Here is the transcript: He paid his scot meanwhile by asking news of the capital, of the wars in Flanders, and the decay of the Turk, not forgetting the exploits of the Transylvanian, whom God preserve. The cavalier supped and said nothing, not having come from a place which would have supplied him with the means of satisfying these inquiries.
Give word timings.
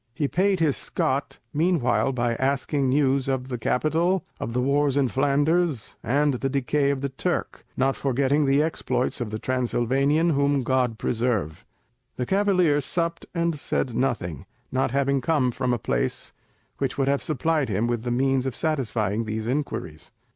He 0.15 0.27
paid 0.27 0.59
his 0.59 0.75
scot 0.77 1.37
meanwhile 1.53 2.11
by 2.11 2.33
asking 2.37 2.89
news 2.89 3.27
of 3.27 3.49
the 3.49 3.59
capital, 3.59 4.25
of 4.39 4.51
the 4.53 4.59
wars 4.59 4.97
in 4.97 5.09
Flanders, 5.09 5.95
and 6.01 6.33
the 6.33 6.49
decay 6.49 6.89
of 6.89 7.01
the 7.01 7.09
Turk, 7.09 7.63
not 7.77 7.95
forgetting 7.95 8.45
the 8.47 8.63
exploits 8.63 9.21
of 9.21 9.29
the 9.29 9.37
Transylvanian, 9.37 10.31
whom 10.31 10.63
God 10.63 10.97
preserve. 10.97 11.63
The 12.15 12.25
cavalier 12.25 12.81
supped 12.81 13.27
and 13.35 13.53
said 13.59 13.93
nothing, 13.93 14.47
not 14.71 14.89
having 14.89 15.21
come 15.21 15.51
from 15.51 15.71
a 15.71 15.77
place 15.77 16.33
which 16.79 16.97
would 16.97 17.07
have 17.07 17.21
supplied 17.21 17.69
him 17.69 17.85
with 17.85 18.01
the 18.01 18.09
means 18.09 18.47
of 18.47 18.55
satisfying 18.55 19.25
these 19.25 19.45
inquiries. 19.45 20.09